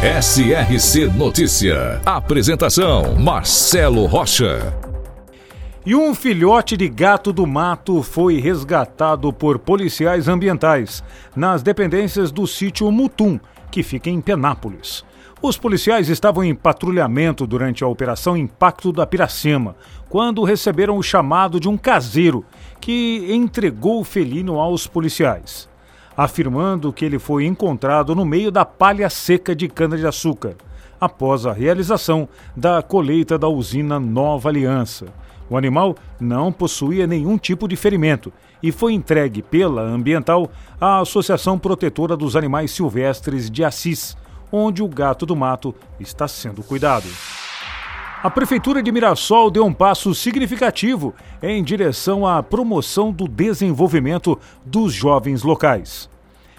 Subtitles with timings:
[0.00, 2.00] SRC Notícia.
[2.06, 4.72] Apresentação: Marcelo Rocha.
[5.84, 11.02] E um filhote de gato do mato foi resgatado por policiais ambientais
[11.34, 13.40] nas dependências do sítio Mutum,
[13.72, 15.04] que fica em Penápolis.
[15.42, 19.74] Os policiais estavam em patrulhamento durante a Operação Impacto da Piracema,
[20.08, 22.44] quando receberam o chamado de um caseiro
[22.80, 25.68] que entregou o felino aos policiais,
[26.18, 30.56] afirmando que ele foi encontrado no meio da palha seca de cana-de-açúcar,
[31.00, 35.06] após a realização da colheita da usina Nova Aliança.
[35.48, 41.56] O animal não possuía nenhum tipo de ferimento e foi entregue pela Ambiental à Associação
[41.56, 44.16] Protetora dos Animais Silvestres de Assis,
[44.50, 47.06] onde o gato do mato está sendo cuidado.
[48.20, 54.92] A Prefeitura de Mirassol deu um passo significativo em direção à promoção do desenvolvimento dos
[54.92, 56.10] jovens locais.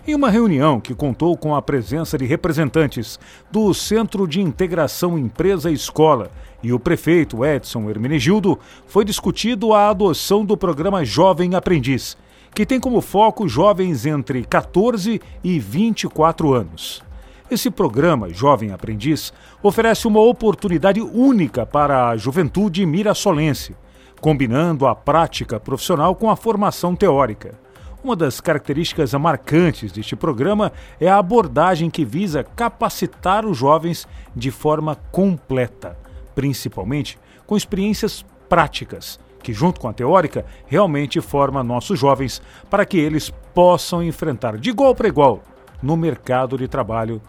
[0.08, 3.20] Em uma reunião que contou com a presença de representantes
[3.52, 6.32] do Centro de Integração Empresa-Escola
[6.64, 12.18] e o prefeito Edson Hermenegildo, foi discutido a adoção do programa Jovem Aprendiz,
[12.56, 17.04] que tem como foco jovens entre 14 e 24 anos.
[17.52, 23.76] Esse programa, Jovem Aprendiz, oferece uma oportunidade única para a juventude mirassolense,
[24.22, 27.69] combinando a prática profissional com a formação teórica.
[28.02, 34.52] Uma das características marcantes deste programa é a abordagem que visa capacitar os jovens de
[34.52, 35.98] forma completa,
[36.34, 42.98] principalmente com experiências práticas, que, junto com a teórica, realmente forma nossos jovens para que
[42.98, 45.44] eles possam enfrentar de igual para igual
[45.82, 47.22] no mercado de trabalho.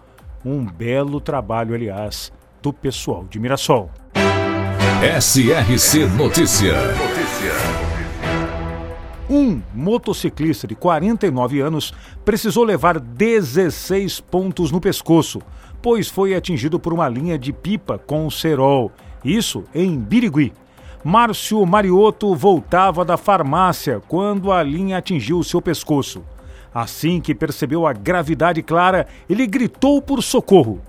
[0.44, 2.32] Um belo trabalho, aliás,
[2.62, 3.90] do pessoal de Mirassol.
[5.18, 6.74] SRC Notícia.
[9.32, 15.40] Um motociclista de 49 anos precisou levar 16 pontos no pescoço,
[15.80, 18.90] pois foi atingido por uma linha de pipa com cerol.
[19.24, 20.52] Isso em Birigui.
[21.04, 26.24] Márcio Mariotto voltava da farmácia quando a linha atingiu seu pescoço.
[26.74, 30.80] Assim que percebeu a gravidade clara, ele gritou por socorro.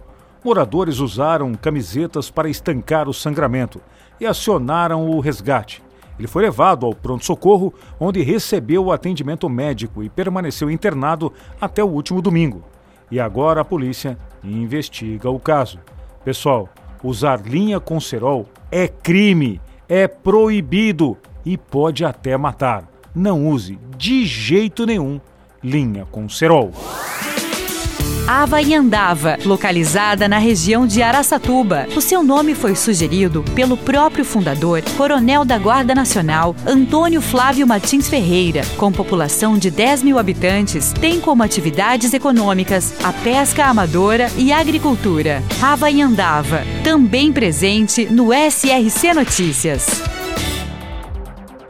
[0.44, 3.80] Moradores usaram camisetas para estancar o sangramento
[4.20, 5.84] e acionaram o resgate.
[6.22, 11.88] Ele foi levado ao pronto-socorro, onde recebeu o atendimento médico e permaneceu internado até o
[11.88, 12.64] último domingo.
[13.10, 15.80] E agora a polícia investiga o caso.
[16.24, 16.70] Pessoal,
[17.04, 22.88] usar linha com cerol é crime, é proibido e pode até matar.
[23.16, 25.20] Não use de jeito nenhum
[25.64, 26.72] linha com cerol.
[28.28, 31.88] Havaiandava, localizada na região de Araçatuba.
[31.96, 38.08] O seu nome foi sugerido pelo próprio fundador, coronel da Guarda Nacional, Antônio Flávio Martins
[38.08, 38.62] Ferreira.
[38.78, 44.60] Com população de 10 mil habitantes, tem como atividades econômicas a pesca amadora e a
[44.60, 45.42] agricultura.
[45.62, 50.02] Havaiandava, também presente no SRC Notícias.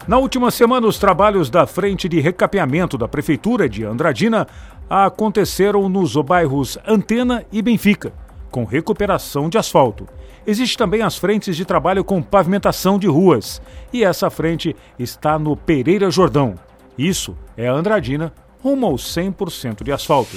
[0.08, 4.48] Na última semana, os trabalhos da frente de recapeamento da Prefeitura de Andradina
[4.92, 8.12] aconteceram nos bairros Antena e Benfica,
[8.52, 10.06] com recuperação de asfalto.
[10.46, 13.62] Existe também as frentes de trabalho com pavimentação de ruas,
[13.94, 16.56] e essa frente está no Pereira Jordão.
[16.98, 20.36] Isso é a Andradina, rumo ao 100% de asfalto.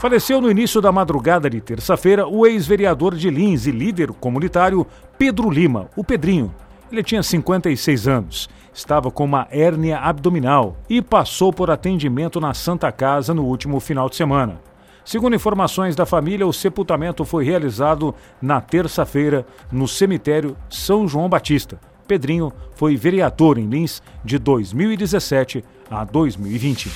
[0.00, 4.86] Faleceu no início da madrugada de terça-feira o ex-vereador de Lins e líder comunitário
[5.18, 6.54] Pedro Lima, o Pedrinho.
[6.90, 12.90] Ele tinha 56 anos, estava com uma hérnia abdominal e passou por atendimento na Santa
[12.90, 14.58] Casa no último final de semana.
[15.04, 21.78] Segundo informações da família, o sepultamento foi realizado na terça-feira no cemitério São João Batista.
[22.06, 26.90] Pedrinho foi vereador em Lins de 2017 a 2020.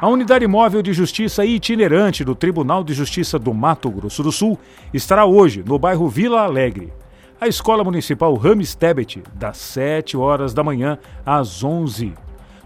[0.00, 4.58] A Unidade Móvel de Justiça itinerante do Tribunal de Justiça do Mato Grosso do Sul
[4.92, 6.92] estará hoje no bairro Vila Alegre
[7.42, 10.96] a Escola Municipal Rames Tebet, das 7 horas da manhã
[11.26, 12.14] às 11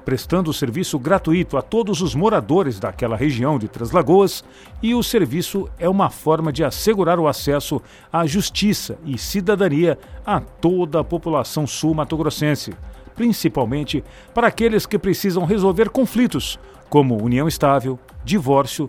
[0.05, 4.45] prestando serviço gratuito a todos os moradores daquela região de Três Lagoas,
[4.81, 7.83] e o serviço é uma forma de assegurar o acesso
[8.13, 12.73] à justiça e cidadania a toda a população sul-matogrossense,
[13.17, 16.57] principalmente para aqueles que precisam resolver conflitos,
[16.89, 18.89] como união estável, divórcio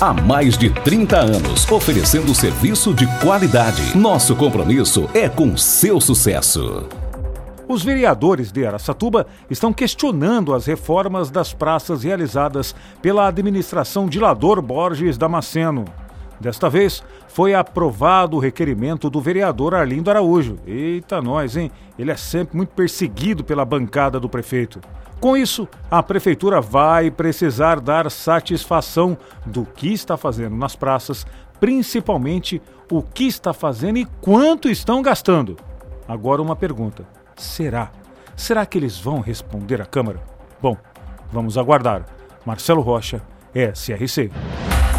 [0.00, 3.94] Há mais de 30 anos, oferecendo serviço de qualidade.
[3.94, 6.86] Nosso compromisso é com seu sucesso.
[7.68, 14.62] Os vereadores de Araçatuba estão questionando as reformas das praças realizadas pela administração de Lador
[14.62, 15.84] Borges Damasceno.
[16.40, 20.58] Desta vez, foi aprovado o requerimento do vereador Arlindo Araújo.
[20.66, 21.70] Eita, nós, hein?
[21.98, 24.80] Ele é sempre muito perseguido pela bancada do prefeito.
[25.20, 29.16] Com isso, a prefeitura vai precisar dar satisfação
[29.46, 31.26] do que está fazendo nas praças,
[31.58, 32.60] principalmente
[32.90, 35.56] o que está fazendo e quanto estão gastando.
[36.06, 37.90] Agora, uma pergunta: será?
[38.36, 40.20] Será que eles vão responder à Câmara?
[40.60, 40.76] Bom,
[41.32, 42.04] vamos aguardar.
[42.44, 43.22] Marcelo Rocha,
[43.54, 44.30] SRC.